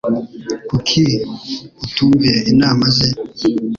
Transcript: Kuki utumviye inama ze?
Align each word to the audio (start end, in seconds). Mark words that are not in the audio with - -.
Kuki 0.69 1.01
utumviye 1.83 2.39
inama 2.51 2.85
ze? 2.95 3.07